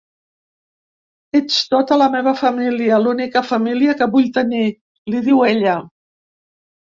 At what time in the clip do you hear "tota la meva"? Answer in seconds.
1.73-2.33